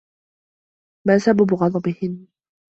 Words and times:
ما 1.07 1.17
سبب 1.17 1.53
غضبهن؟ 1.55 2.27